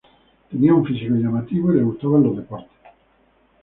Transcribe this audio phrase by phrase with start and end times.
[0.49, 2.71] Tenía un físico llamativo y le gustaban los deportes.